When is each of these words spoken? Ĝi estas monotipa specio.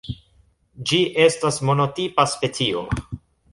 Ĝi 0.91 1.01
estas 1.25 1.61
monotipa 1.71 2.27
specio. 2.35 2.85